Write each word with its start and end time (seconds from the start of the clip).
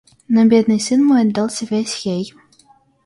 Но 0.33 0.43
бедный 0.45 0.79
сын 0.87 0.99
мой 1.05 1.21
отдался 1.25 1.63
весь 1.67 1.99
ей. 2.13 2.33